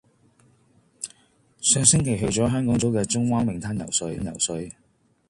[1.61, 4.71] 上星期去咗香港島嘅中灣泳灘游水。